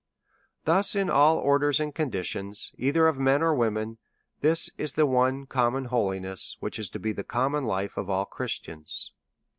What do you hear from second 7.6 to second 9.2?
life of all Christians.